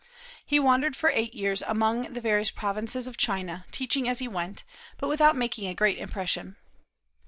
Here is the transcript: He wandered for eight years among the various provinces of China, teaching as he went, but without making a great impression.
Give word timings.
He 0.43 0.59
wandered 0.59 0.95
for 0.95 1.11
eight 1.13 1.35
years 1.35 1.61
among 1.61 2.13
the 2.13 2.21
various 2.21 2.49
provinces 2.49 3.05
of 3.05 3.17
China, 3.17 3.67
teaching 3.69 4.09
as 4.09 4.17
he 4.17 4.27
went, 4.27 4.63
but 4.97 5.09
without 5.09 5.35
making 5.35 5.67
a 5.67 5.75
great 5.75 5.99
impression. 5.99 6.55